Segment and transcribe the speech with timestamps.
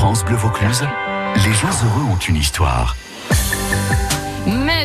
[0.00, 0.82] France Bleu Vaucluse,
[1.44, 2.96] les gens heureux ont une histoire.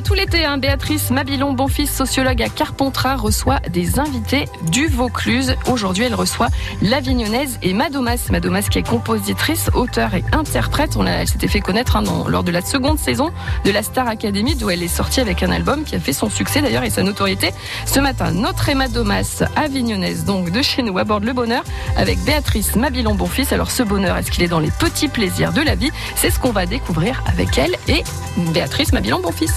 [0.04, 5.56] Tout l'été, hein, Béatrice Mabilon, bon-fils sociologue à Carpentras, reçoit des invités du Vaucluse.
[5.68, 6.50] Aujourd'hui, elle reçoit
[6.82, 8.28] l'Avignonnaise et Madomas.
[8.30, 10.98] Madomas qui est compositrice, auteur et interprète.
[10.98, 13.32] On elle s'était fait connaître hein, lors de la seconde saison
[13.64, 16.30] de la Star Academy, d'où elle est sortie avec un album qui a fait son
[16.30, 17.52] succès d'ailleurs et sa notoriété.
[17.86, 21.64] Ce matin, notre Emma Domas, Avignonnaise, donc de chez nous, aborde le bonheur
[21.96, 23.54] avec Béatrice Mabilon, bon-fils.
[23.54, 25.92] Alors ce bonheur, est-ce qu'il est dans les petits plaisirs de la vie?
[26.16, 28.04] C'est ce qu'on va découvrir avec elle et
[28.52, 29.54] Béatrice Mabilon, bon-fils.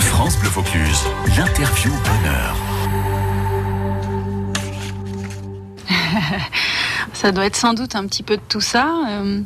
[0.00, 1.04] France Bleu Vaucluse,
[1.36, 2.56] l'interview bonheur.
[7.12, 8.88] ça doit être sans doute un petit peu de tout ça.
[9.08, 9.40] Euh,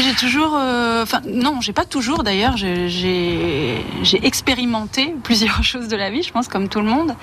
[0.00, 2.56] j'ai toujours, euh, enfin non, j'ai pas toujours d'ailleurs.
[2.56, 3.84] J'ai
[4.22, 7.14] expérimenté plusieurs choses de la vie, je pense comme tout le monde,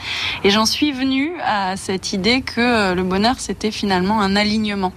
[0.44, 4.94] et j'en suis venue à cette idée que euh, le bonheur c'était finalement un alignement.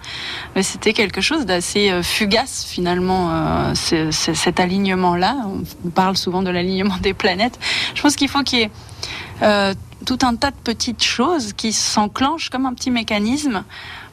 [0.54, 3.72] Mais c'était quelque chose d'assez euh, fugace finalement.
[3.74, 5.36] cet alignement-là,
[5.84, 7.58] on parle souvent de l'alignement des planètes.
[7.94, 12.50] Je pense qu'il faut qu'il y ait tout un tas de petites choses qui s'enclenchent
[12.50, 13.64] comme un petit mécanisme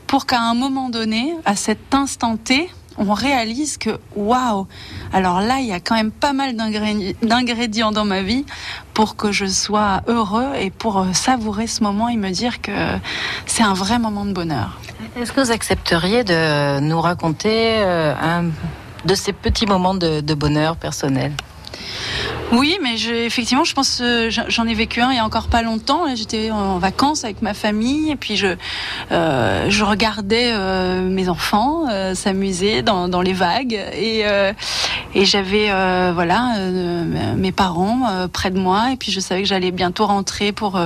[0.07, 4.67] pour qu'à un moment donné, à cet instant T, on réalise que waouh,
[5.13, 8.45] alors là, il y a quand même pas mal d'ingrédients dans ma vie
[8.93, 12.71] pour que je sois heureux et pour euh, savourer ce moment et me dire que
[13.45, 14.79] c'est un vrai moment de bonheur.
[15.15, 18.45] Est-ce que vous accepteriez de nous raconter euh, un
[19.05, 21.31] de ces petits moments de, de bonheur personnel?
[22.51, 25.49] Oui, mais je, effectivement, je pense euh, j'en ai vécu un il y a encore
[25.49, 26.03] pas longtemps.
[26.15, 28.55] J'étais en vacances avec ma famille et puis je
[29.11, 34.23] euh, regardais euh, mes enfants s'amuser dans, les vagues et
[35.15, 35.67] et j'avais
[36.13, 36.55] voilà
[37.35, 40.79] mes parents près de moi et puis je savais que j'allais bientôt rentrer pour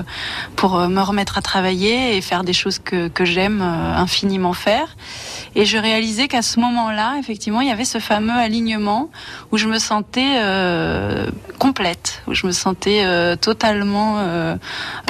[0.55, 4.95] pour me remettre à travailler et faire des choses que j'aime infiniment faire.
[5.55, 9.09] Et je réalisais qu'à ce moment-là, effectivement, il y avait ce fameux alignement
[9.51, 11.27] où je me sentais euh,
[11.59, 14.55] complète, où je me sentais euh, totalement euh,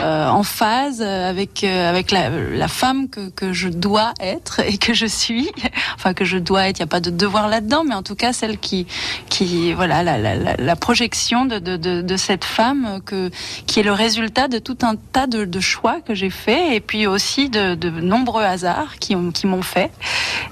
[0.01, 4.77] euh en phase avec euh, avec la, la femme que, que je dois être et
[4.77, 5.49] que je suis.
[5.95, 6.79] Enfin, que je dois être.
[6.79, 8.87] Il n'y a pas de devoir là-dedans, mais en tout cas celle qui
[9.29, 13.29] qui voilà la, la, la projection de, de, de, de, cette femme que
[13.67, 16.79] qui est le résultat de tout un tas de, de choix que j'ai fait et
[16.79, 19.91] puis aussi de, de nombreux hasards qui qui m'ont fait.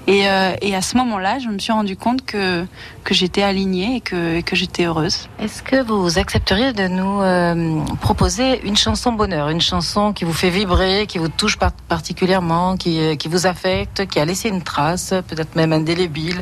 [0.07, 2.65] Et, euh, et à ce moment-là, je me suis rendu compte que,
[3.03, 5.29] que j'étais alignée et que, que j'étais heureuse.
[5.39, 10.33] Est-ce que vous accepteriez de nous euh, proposer une chanson bonheur, une chanson qui vous
[10.33, 14.61] fait vibrer, qui vous touche particulièrement, qui, euh, qui vous affecte, qui a laissé une
[14.61, 16.41] trace, peut-être même indélébile,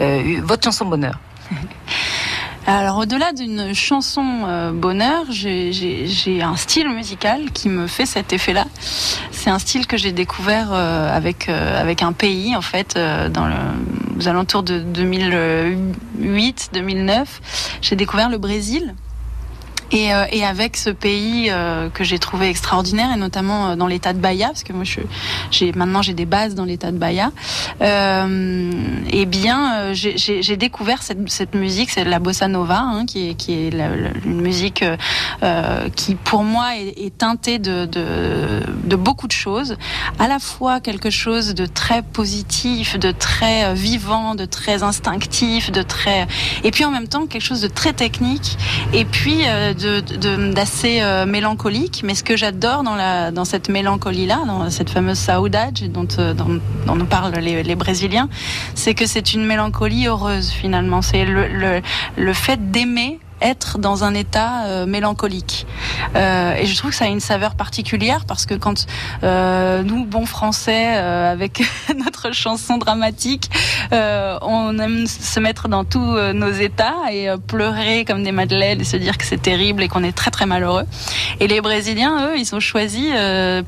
[0.00, 1.18] euh, votre chanson bonheur?
[2.66, 8.66] Alors au-delà d'une chanson euh, bonheur, j'ai un style musical qui me fait cet effet-là.
[9.32, 12.98] C'est un style que j'ai découvert euh, avec euh, avec un pays en fait
[13.30, 13.54] dans le,
[14.18, 14.80] aux alentours de
[16.20, 17.24] 2008-2009.
[17.80, 18.94] J'ai découvert le Brésil.
[19.92, 23.88] Et, euh, et, avec ce pays euh, que j'ai trouvé extraordinaire, et notamment euh, dans
[23.88, 24.84] l'état de Bahia, parce que moi,
[25.50, 27.32] j'ai maintenant j'ai des bases dans l'état de Bahia.
[27.80, 28.70] Euh,
[29.10, 33.66] et bien, j'ai, découvert cette, cette, musique, c'est la bossa nova, hein, qui est, qui
[33.66, 33.88] est la,
[34.24, 34.84] une musique
[35.96, 39.76] qui, pour moi, est, est teintée de, de, de, beaucoup de choses.
[40.18, 45.82] À la fois quelque chose de très positif, de très vivant, de très instinctif, de
[45.82, 46.26] très,
[46.62, 48.56] et puis en même temps quelque chose de très technique.
[48.92, 49.42] Et puis
[50.54, 55.78] d'assez euh, mélancolique, mais ce que j'adore dans, dans cette mélancolie-là, dans cette fameuse saudade
[55.92, 58.28] dont, euh, dont, dont nous parlent les, les Brésiliens,
[58.74, 61.02] c'est que c'est une mélancolie heureuse finalement.
[61.02, 61.80] C'est le, le,
[62.16, 65.66] le fait d'aimer être dans un état euh, mélancolique.
[66.16, 68.86] Euh, et je trouve que ça a une saveur particulière parce que quand
[69.22, 71.62] euh, nous, bons Français, avec
[71.96, 73.50] notre chanson dramatique,
[73.92, 78.96] on aime se mettre dans tous nos états et pleurer comme des madeleines et se
[78.96, 80.84] dire que c'est terrible et qu'on est très très malheureux.
[81.40, 83.10] Et les Brésiliens, eux, ils ont choisi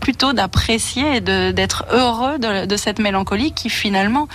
[0.00, 4.28] plutôt d'apprécier et d'être heureux de, cette mélancolie qui finalement,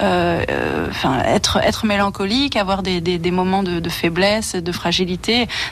[0.00, 4.72] enfin, être être mélancolique, avoir des, des, moments de, faiblesse, de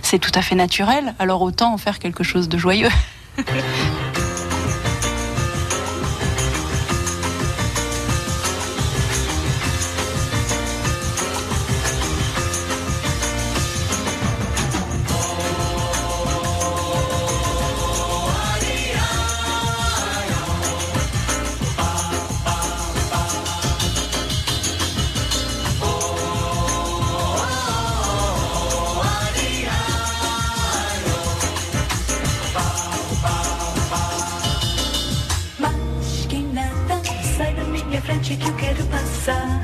[0.03, 1.15] c'est tout à fait naturel.
[1.19, 2.91] Alors autant en faire quelque chose de joyeux.
[38.03, 39.62] frente que eu quero passar.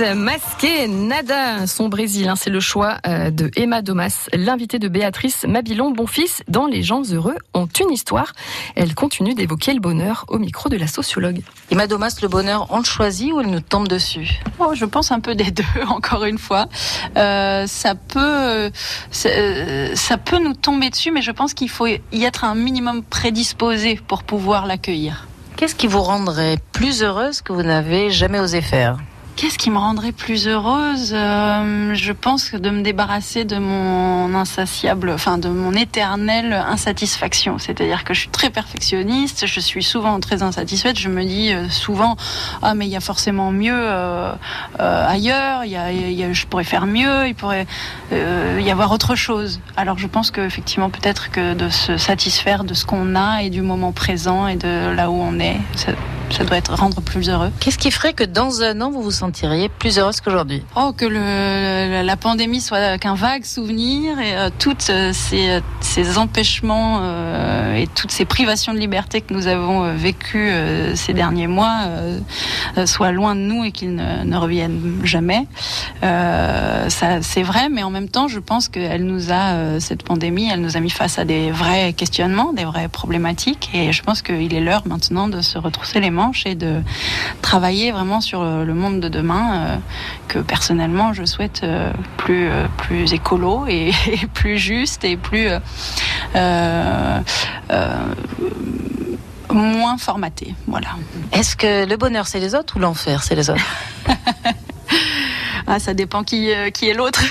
[0.00, 2.28] Masqué nada, son Brésil.
[2.28, 6.82] hein, c'est le choix euh, de Emma Domas, l'invitée de Béatrice Mabilon Bonfils dans Les
[6.82, 8.32] gens heureux ont une histoire.
[8.74, 11.40] Elle continue d'évoquer le bonheur au micro de la sociologue.
[11.70, 14.40] Et Madomas, le bonheur, on le choisit ou il nous tombe dessus?
[14.58, 16.66] Oh, je pense un peu des deux, encore une fois.
[17.16, 18.70] Euh, ça peut,
[19.10, 22.54] ça, euh, ça peut nous tomber dessus, mais je pense qu'il faut y être un
[22.54, 25.28] minimum prédisposé pour pouvoir l'accueillir.
[25.56, 28.98] Qu'est-ce qui vous rendrait plus heureuse que vous n'avez jamais osé faire?
[29.36, 34.32] Qu'est-ce qui me rendrait plus heureuse Euh, Je pense que de me débarrasser de mon
[34.32, 37.58] insatiable, enfin de mon éternelle insatisfaction.
[37.58, 40.96] C'est-à-dire que je suis très perfectionniste, je suis souvent très insatisfaite.
[40.98, 42.16] Je me dis euh, souvent
[42.62, 44.32] ah mais il y a forcément mieux euh,
[44.78, 45.64] ailleurs.
[45.64, 47.26] Il y a, je pourrais faire mieux.
[47.26, 47.66] Il pourrait
[48.12, 49.60] y avoir autre chose.
[49.76, 53.50] Alors je pense que effectivement peut-être que de se satisfaire de ce qu'on a et
[53.50, 55.58] du moment présent et de là où on est,
[56.30, 57.50] ça, doit être rendre plus heureux.
[57.60, 60.62] Qu'est-ce qui ferait que dans un an, vous vous sentiriez plus heureuse qu'aujourd'hui?
[60.76, 66.18] Oh, que le, la pandémie soit qu'un vague souvenir et euh, toutes euh, ces, ces
[66.18, 71.12] empêchements euh, et toutes ces privations de liberté que nous avons euh, vécues euh, ces
[71.12, 72.18] derniers mois euh,
[72.78, 75.46] euh, soient loin de nous et qu'ils ne, ne reviennent jamais.
[76.02, 80.02] Euh, ça, c'est vrai, mais en même temps, je pense qu'elle nous a euh, cette
[80.02, 84.02] pandémie, elle nous a mis face à des vrais questionnements, des vraies problématiques, et je
[84.02, 86.80] pense qu'il est l'heure maintenant de se retrousser les manches et de
[87.42, 89.76] travailler vraiment sur euh, le monde de demain euh,
[90.28, 95.58] que personnellement je souhaite euh, plus plus écolo et, et plus juste et plus euh,
[96.36, 97.20] euh,
[97.70, 97.96] euh,
[99.52, 100.54] moins formaté.
[100.66, 100.88] Voilà.
[101.32, 103.64] Est-ce que le bonheur, c'est les autres ou l'enfer, c'est les autres?
[105.66, 107.22] Ah, ça dépend qui, qui est l'autre.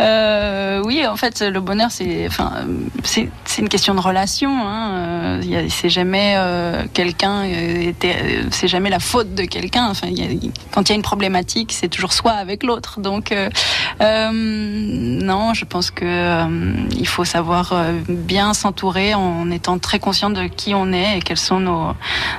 [0.00, 2.52] Euh, oui, en fait, le bonheur, c'est, enfin,
[3.04, 4.50] c'est, c'est une question de relation.
[4.66, 4.90] Hein.
[5.42, 9.88] Euh, c'est jamais euh, quelqu'un, euh, euh, c'est jamais la faute de quelqu'un.
[9.88, 13.00] Enfin, y a- quand il y a une problématique, c'est toujours soi avec l'autre.
[13.00, 13.48] Donc, euh,
[14.32, 17.74] non, je pense que il faut savoir
[18.08, 21.94] bien s'entourer en étant très conscient de qui on est et quelles sont nos,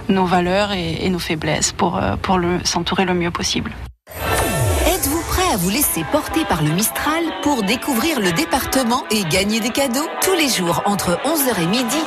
[0.09, 3.71] nos valeurs et, nos faiblesses pour, pour le, s'entourer le mieux possible.
[5.51, 10.07] À vous laisser porter par le Mistral pour découvrir le département et gagner des cadeaux
[10.21, 11.97] Tous les jours entre 11h et midi,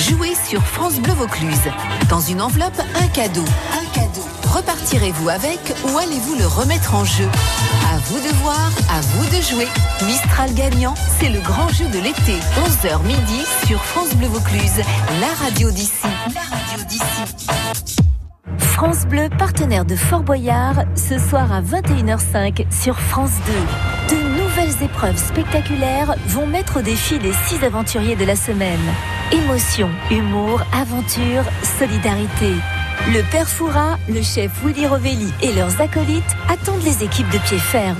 [0.00, 1.70] jouez sur France Bleu Vaucluse.
[2.08, 3.44] Dans une enveloppe, un cadeau.
[3.72, 4.26] Un cadeau.
[4.48, 7.28] Repartirez-vous avec ou allez-vous le remettre en jeu?
[7.94, 9.68] À vous de voir, à vous de jouer.
[10.04, 12.34] Mistral gagnant, c'est le grand jeu de l'été.
[12.66, 14.82] 11h midi sur France Bleu Vaucluse,
[15.20, 15.92] la radio d'ici.
[16.34, 17.47] La radio d'ici.
[18.78, 23.32] France Bleu, partenaire de Fort Boyard, ce soir à 21h05 sur France
[24.08, 24.14] 2.
[24.14, 28.78] De nouvelles épreuves spectaculaires vont mettre au défi les six aventuriers de la semaine.
[29.32, 31.42] Émotion, humour, aventure,
[31.76, 32.52] solidarité.
[33.08, 37.58] Le père Foura, le chef Willy Rovelli et leurs acolytes attendent les équipes de pied
[37.58, 37.96] ferme.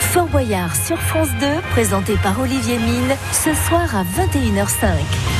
[0.00, 4.88] Fort Boyard sur France 2, présenté par Olivier Mine, ce soir à 21h05.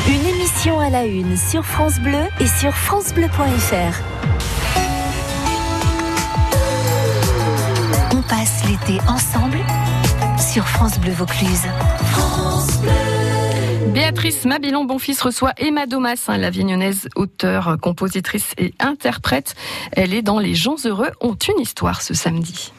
[0.06, 4.33] Une émission à la une sur France Bleu et sur francebleu.fr.
[8.36, 9.58] passe l'été ensemble
[10.38, 11.66] sur France Bleu Vaucluse.
[13.92, 19.54] Béatrice Mabilon Bonfils reçoit Emma Domas, hein, la vignonnaise, auteure, compositrice et interprète.
[19.92, 22.72] Elle est dans Les gens heureux ont une histoire ce samedi.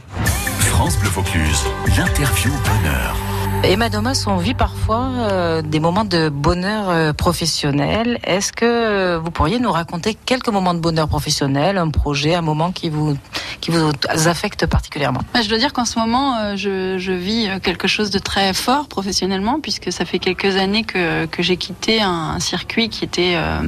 [0.60, 1.64] France Bleu Vaucluse,
[1.98, 3.16] l'interview bonheur.
[3.64, 8.20] Emma Domas, on vit parfois euh, des moments de bonheur euh, professionnel.
[8.26, 12.42] Est-ce que euh, vous pourriez nous raconter quelques moments de bonheur professionnel, un projet, un
[12.42, 13.16] moment qui vous
[13.65, 13.89] qui vous
[14.27, 18.12] affecte particulièrement Bah, je dois dire qu'en ce moment, euh, je, vis euh, quelque chose
[18.12, 23.03] de très fort professionnellement, puisque ça fait quelques années que, j'ai quitté un, circuit qui
[23.03, 23.62] était, euh,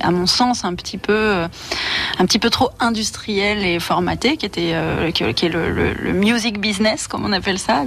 [0.00, 1.46] à mon sens, un petit peu,
[2.18, 4.72] un petit peu trop industriel et formaté, qui était,
[5.12, 7.82] qui, est le, music business, comme on appelle ça,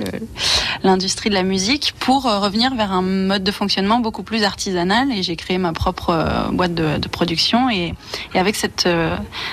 [0.84, 5.14] l'industrie de la musique, pour revenir vers un mode de fonctionnement beaucoup plus artisanal.
[5.14, 7.94] Et j'ai créé ma propre boîte de, production, et,
[8.34, 8.90] avec cette,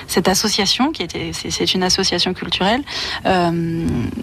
[0.07, 2.81] cette association, qui était, c'est une association culturelle,
[3.25, 3.51] euh,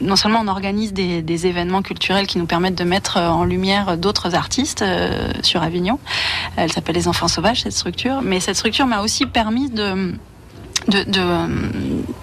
[0.00, 3.96] non seulement on organise des, événements culturels qui nous permettent de mettre euh, en lumière
[3.96, 5.98] d'autres artistes euh, sur Avignon.
[6.56, 8.20] Elle s'appelle Les Enfants Sauvages, cette structure.
[8.22, 10.14] Mais cette structure m'a aussi permis de
[10.88, 11.02] de,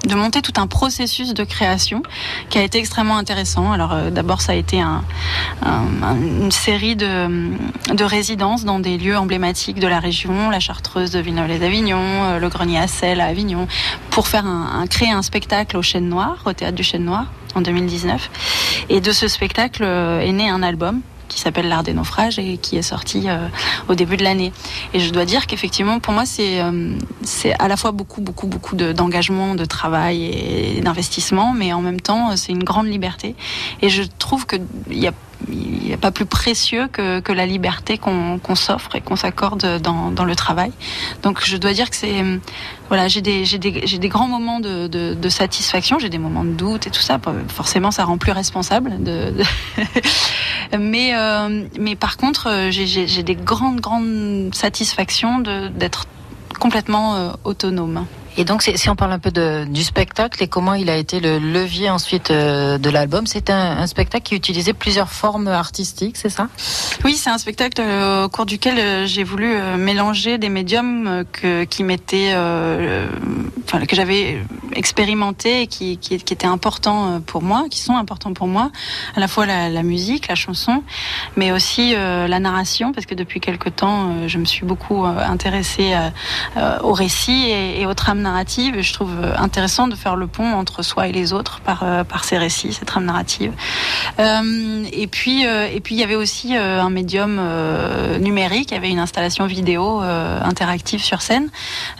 [0.07, 2.03] de, monter tout un processus de création
[2.49, 3.71] qui a été extrêmement intéressant.
[3.71, 5.03] Alors euh, d'abord ça a été un,
[5.63, 7.51] un- un- une série de,
[7.93, 12.49] de résidences dans des lieux emblématiques de la région, la Chartreuse de Villeneuve-les-Avignon, euh, le
[12.49, 13.67] Grenier à sel à Avignon,
[14.09, 14.45] pour faire
[14.89, 17.25] créer un spectacle au Chêne Noir, au théâtre du Chêne Noir
[17.55, 18.29] en 2019.
[18.89, 22.57] Et de ce spectacle euh, est né un album qui s'appelle L'Art des naufrages et
[22.57, 23.47] qui est sorti euh,
[23.87, 24.51] au début de l'année.
[24.93, 26.97] Et je dois dire qu'effectivement, pour moi, c'est euh,
[27.59, 32.01] à la fois beaucoup, beaucoup, beaucoup de- d'engagement, de, travail et d'investissement, mais en même
[32.01, 33.35] temps, euh, c'est une grande liberté.
[33.81, 35.13] Et je trouve qu'il y a
[35.47, 39.15] il n'y a pas plus précieux que, que la liberté qu'on qu'on s'offre et qu'on
[39.15, 40.71] s'accorde dans, dans le travail.
[41.23, 42.23] Donc je dois dire que c'est
[42.89, 46.87] voilà, j'ai des des des grands moments de, de, satisfaction, j'ai des moments de doute
[46.87, 47.19] et tout ça.
[47.47, 48.97] Forcément, ça rend plus responsable.
[50.79, 56.05] Mais euh, mais par contre, euh, j'ai- des grandes grandes satisfactions d'être
[56.59, 58.05] complètement euh, autonome.
[58.39, 59.31] Et donc, si on parle un peu
[59.65, 63.85] du spectacle et comment il a été le levier ensuite euh, de l'album, c'est un,
[63.85, 66.47] spectacle qui utilisait plusieurs formes artistiques, c'est ça?
[67.03, 71.65] Oui, c'est un spectacle euh, au cours duquel euh, j'ai voulu mélanger des médiums que,
[71.65, 72.33] qui m'étaient,
[73.67, 74.41] que j'avais
[74.71, 78.71] expérimenté et qui, étaient importants pour moi, qui sont importants pour moi,
[79.17, 80.81] à la fois la, musique, la chanson,
[81.35, 85.93] mais aussi la narration, parce que depuis quelque temps, je me suis beaucoup intéressée
[86.81, 87.93] au récit et, et aux
[88.81, 92.03] je trouve euh, intéressant de faire le pont entre soi et les autres par, euh,
[92.23, 93.53] ces récits, ces trames narratives.
[94.19, 97.39] Euh, et puis, et puis il y avait aussi un médium
[98.19, 101.49] numérique, il y avait une installation vidéo interactive sur scène.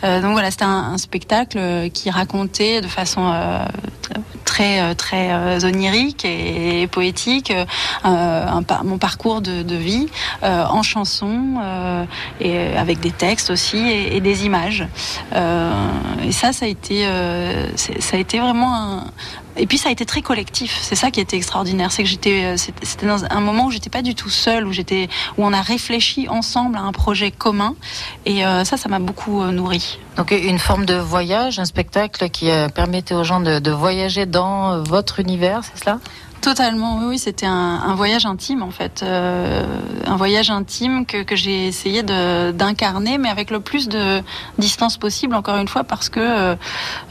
[0.02, 3.32] Donc voilà, c'était un, spectacle qui racontait de façon
[4.44, 7.52] très très onirique et, poétique
[8.04, 10.08] mon parcours de, vie
[10.42, 12.06] en chanson
[12.40, 14.86] et avec des textes aussi et, des images.
[16.24, 19.04] Et ça, ça a été euh, ça a été vraiment un,
[19.56, 20.78] et puis ça a été très collectif.
[20.82, 23.90] C'est ça qui était extraordinaire, c'est que j'étais, euh, c'était dans un moment où j'étais
[23.90, 27.74] pas du tout seule, où j'étais, où on a réfléchi ensemble à un projet commun.
[28.24, 29.98] Et euh, ça, ça m'a beaucoup euh, nourri.
[30.16, 34.72] Donc, une forme de voyage, un spectacle qui euh, permettait aux gens de, voyager dans
[34.72, 35.98] euh, votre univers, c'est cela?
[36.40, 39.62] Totalement, oui, c'était un, voyage intime en fait, Euh,
[40.06, 44.22] un voyage intime que, j'ai essayé d'incarner, mais avec le plus de
[44.58, 46.56] distance possible, encore une fois, parce que euh,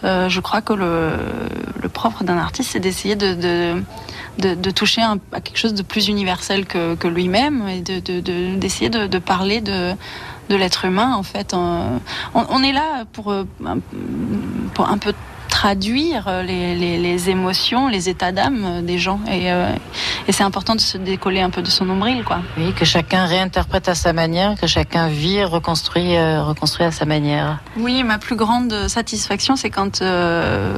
[0.04, 3.84] euh, je crois que le, propre d'un artiste, c'est d'essayer de,
[4.72, 9.20] toucher à quelque chose de plus universel que, lui-même et de- de- de- d'essayer de,
[9.20, 9.96] parler de
[10.50, 11.54] l'être humain en fait.
[11.54, 15.14] On, est là pour un peu
[15.64, 19.20] traduire les, les, les émotions, les états d'âme des gens.
[19.30, 19.68] Et, euh,
[20.28, 22.40] et c'est important de se décoller un peu de son nombril, quoi.
[22.58, 27.04] Oui, que chacun réinterprète à sa manière, que chacun vit, reconstruit, euh, reconstruit à sa
[27.06, 27.60] manière.
[27.76, 30.78] Oui, ma plus grande satisfaction, c'est quand euh,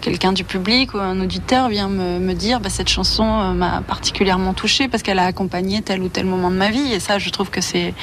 [0.00, 3.80] quelqu'un du public ou un auditeur vient me, me dire bah, cette chanson euh, m'a
[3.86, 6.92] particulièrement touchée parce qu'elle a accompagné tel ou tel moment de ma vie.
[6.92, 7.94] Et ça, je trouve que c'est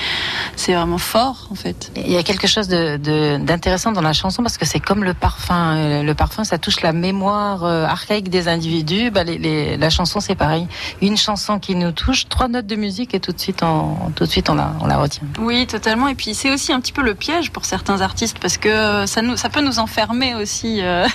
[0.55, 1.91] c'est vraiment fort, en fait.
[1.97, 5.03] Il y a quelque chose de- de- d'intéressant dans la chanson parce que c'est comme
[5.03, 5.75] le parfum.
[5.75, 9.09] Euh, Le le parfum, ça touche la mémoire euh, archaïque des individus.
[9.09, 10.67] Bah, la chanson, c'est pareil.
[11.01, 14.25] Une chanson qui nous touche, trois notes de musique et tout de suite, on, tout
[14.25, 15.23] de suite, on la, retient.
[15.39, 16.07] Oui, totalement.
[16.07, 19.23] Et puis c'est aussi un petit peu le piège pour certains artistes parce que ça,
[19.23, 21.07] nous, ça peut nous enfermer aussi euh,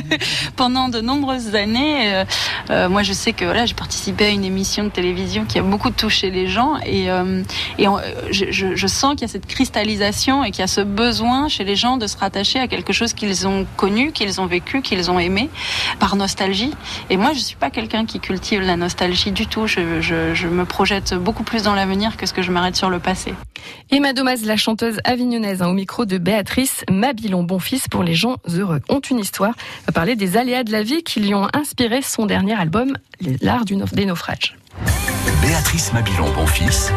[0.56, 2.14] pendant de nombreuses années.
[2.14, 2.24] Euh,
[2.70, 5.62] euh, moi, je sais que voilà, j'ai participé à une émission de télévision qui a
[5.62, 7.42] beaucoup touché les gens et, euh,
[8.30, 11.76] je sens qu'il y a cette cristallisation et qu'il y a ce besoin chez les
[11.76, 15.18] gens de se rattacher à quelque chose qu'ils ont connu, qu'ils ont vécu, qu'ils ont
[15.18, 15.48] aimé
[15.98, 16.72] par nostalgie.
[17.10, 19.66] Et moi, je suis pas quelqu'un qui cultive la nostalgie du tout.
[19.66, 22.90] Je, je- je me projette beaucoup plus dans l'avenir que ce que je m'arrête sur
[22.90, 23.34] le passé.
[23.90, 28.36] Emma Domas, la chanteuse avignonnaise, hein, au micro de Béatrice Mabilon Bonfils pour les gens
[28.48, 28.80] heureux.
[28.88, 29.54] Ont une histoire,
[29.86, 32.96] va parler des aléas de la vie qui lui ont inspiré son dernier album,
[33.40, 34.56] L'art des naufrages.
[35.42, 36.90] Béatrice Mabilon Bonfils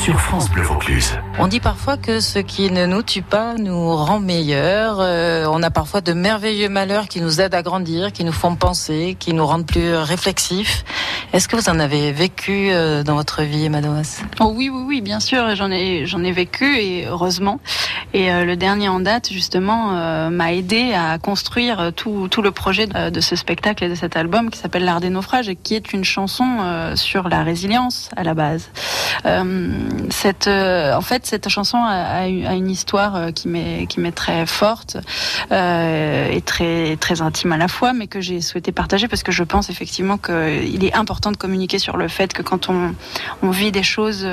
[0.00, 1.18] sur France Bleu Vaucluse.
[1.38, 4.96] On dit parfois que ce qui ne nous tue pas nous rend meilleurs.
[5.00, 8.56] Euh, on a parfois de merveilleux malheurs qui nous aident à grandir, qui nous font
[8.56, 10.86] penser, qui nous rendent plus réflexifs.
[11.34, 14.82] Est-ce que vous en avez vécu euh, dans votre vie, Emma Domas Oh oui, oui,
[14.86, 17.60] oui, bien sûr, j'en ai, j'en ai vécu et heureusement.
[18.14, 22.50] Et euh, le dernier en date, justement, euh, m'a aidé à construire tout, tout le
[22.50, 25.56] projet de, de ce spectacle et de cet album qui s'appelle L'Art des naufrages et
[25.56, 28.70] qui est une chanson euh, sur la résilience à la base.
[29.26, 29.70] Euh,
[30.10, 34.96] cette, euh, en fait, cette chanson a, une histoire euh, qui m'est, très forte
[35.52, 39.42] euh, et très, intime à la fois, mais que j'ai souhaité partager parce que je
[39.42, 43.82] pense effectivement qu'il est important de communiquer sur le fait que quand on, vit des
[43.82, 44.26] choses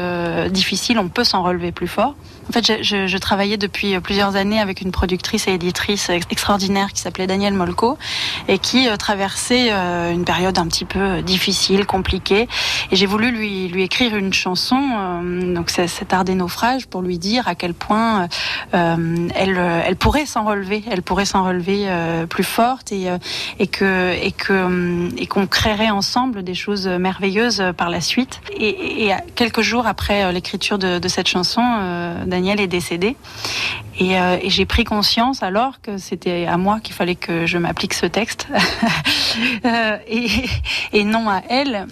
[0.52, 2.16] difficiles, on peut s'en relever plus fort.
[2.50, 7.02] En fait, je, travaillais depuis plusieurs années avec une productrice et éditrice ex- extraordinaire qui
[7.02, 7.98] s'appelait Danielle Molko
[8.48, 12.48] et qui traversait une période un petit peu difficile, compliquée.
[12.92, 14.78] Et j'ai voulu lui, écrire une chanson,
[15.54, 18.28] donc cet art des naufrages, pour lui dire à quel point
[18.74, 23.18] euh, elle, elle pourrait s'en relever, elle pourrait s'en relever euh, plus forte et, euh,
[23.60, 28.02] et que et que hum, et qu'on créerait ensemble des choses merveilleuses euh, par la
[28.02, 28.42] suite.
[28.56, 33.16] Et, et quelques jours après euh, l'écriture de, de cette chanson, euh, Daniel est décédé.
[34.00, 37.58] Et, euh, et j'ai pris conscience alors que c'était à moi qu'il fallait que je
[37.58, 38.48] m'applique ce texte
[39.66, 40.28] Euh, et,
[40.94, 41.88] et non à elle.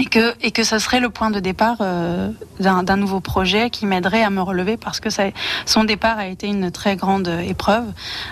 [0.00, 3.84] Et que, et que ce serait le point de départ euh, d'un nouveau projet qui
[3.84, 5.24] m'aiderait à me relever parce que ça,
[5.66, 7.84] son départ a été une très grande épreuve,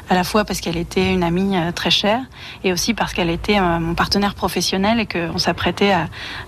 [0.09, 2.23] à la fois parce qu'elle était une amie euh, très chère
[2.65, 6.07] et aussi parce qu'elle était euh, mon partenaire professionnel et qu'on s'apprêtait à,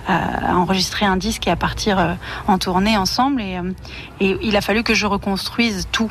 [0.08, 2.14] à, à enregistrer un disque et à partir euh,
[2.46, 3.42] en tournée ensemble.
[3.42, 3.60] Et,
[4.20, 6.10] et il a fallu que je reconstruise tout.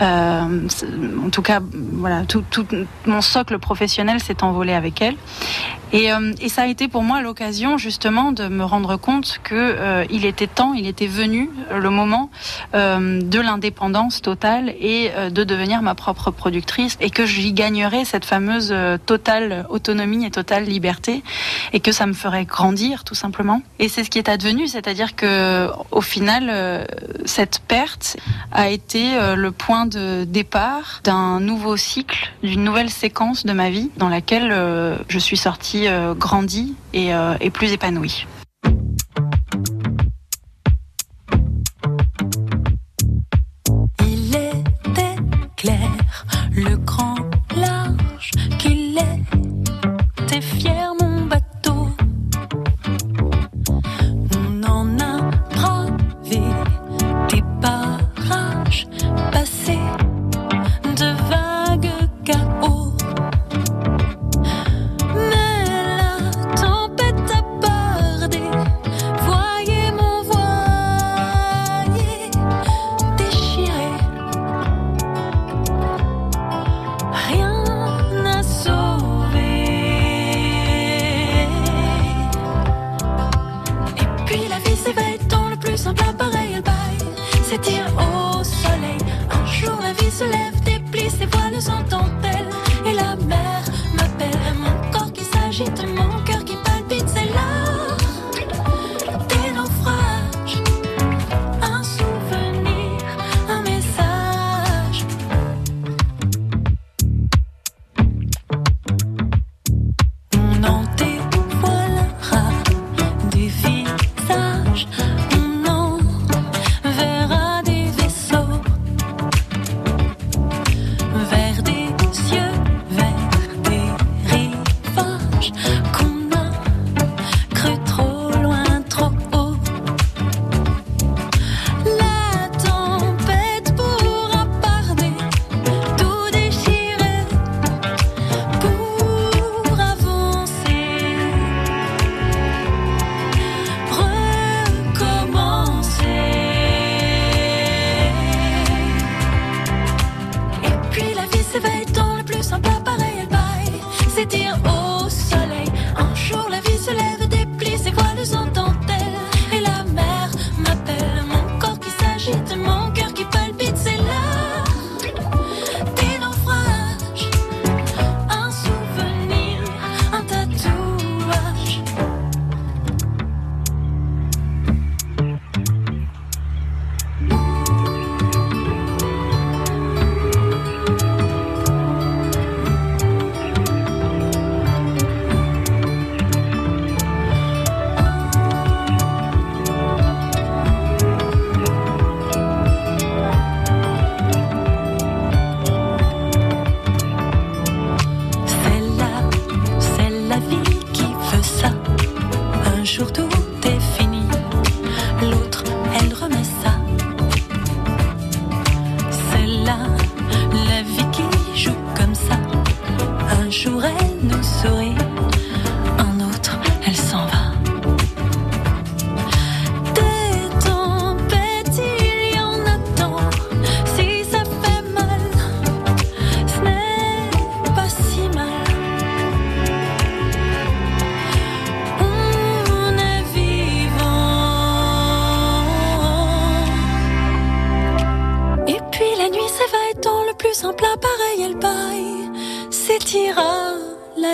[0.00, 2.66] En tout cas, voilà, tout, tout
[3.06, 5.16] mon socle professionnel s'est envolé avec elle.
[5.92, 6.08] Et,
[6.40, 10.24] et ça a été pour moi l'occasion justement de me rendre compte que euh, il
[10.24, 12.30] était temps, il était venu le moment
[12.74, 18.04] euh, de l'indépendance totale et euh, de devenir ma propre productrice et que j'y gagnerais
[18.04, 18.74] cette fameuse
[19.06, 21.22] totale autonomie et totale liberté
[21.72, 23.62] et que ça me ferait grandir tout simplement.
[23.78, 26.86] Et c'est ce qui est advenu, c'est-à-dire que au final
[27.24, 28.16] cette perte
[28.52, 33.90] a été le point de départ d'un nouveau cycle, d'une nouvelle séquence de ma vie
[33.96, 34.50] dans laquelle
[35.08, 38.26] je suis sortie grandie et, euh, et plus épanouie.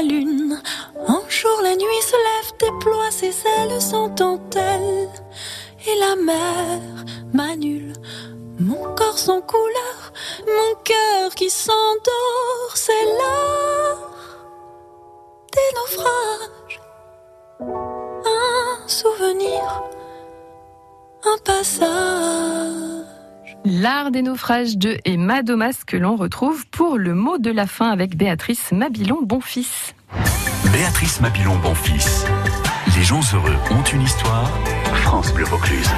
[0.09, 0.61] Lune.
[1.09, 5.09] Un jour la nuit se lève, déploie ses ailes sans dentelle.
[5.87, 6.81] Et la mer
[7.33, 7.93] m'annule,
[8.59, 10.13] mon corps sans couleur,
[10.47, 14.11] mon cœur qui s'endort, c'est l'heure
[15.53, 16.81] des naufrages.
[17.61, 19.83] Un souvenir,
[21.25, 23.06] un passage.
[23.69, 27.91] L'art des naufrages de et Madomas que l'on retrouve pour le mot de la fin
[27.91, 29.93] avec Béatrice Mabilon Bonfils.
[30.73, 32.29] Béatrice Mabilon Bonfils.
[32.97, 34.49] Les gens heureux ont une histoire.
[35.03, 35.91] France Bleu Vaucluse.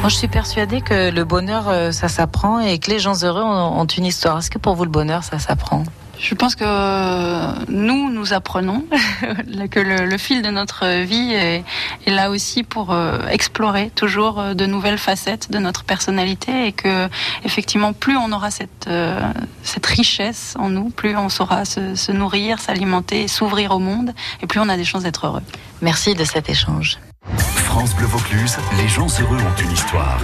[0.00, 3.42] Moi, je suis persuadée que le bonheur, euh, ça s'apprend et que les gens heureux
[3.42, 4.40] ont, ont une histoire.
[4.40, 5.84] Est-ce que pour vous, le bonheur, ça s'apprend?
[6.18, 8.84] Je pense que nous, nous apprenons
[9.70, 11.64] que le, le fil de notre vie est,
[12.06, 16.72] est là aussi pour euh, explorer toujours euh, de nouvelles facettes de notre personnalité et
[16.72, 17.08] que
[17.44, 19.20] effectivement, plus on aura cette, euh,
[19.62, 24.46] cette richesse en nous, plus on saura se, se nourrir, s'alimenter, s'ouvrir au monde et
[24.46, 25.42] plus on a des chances d'être heureux.
[25.82, 26.98] Merci de cet échange.
[27.36, 30.20] France Bleu Vaucluse, les gens heureux ont une histoire.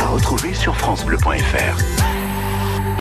[0.00, 2.23] À retrouver sur FranceBleu.fr.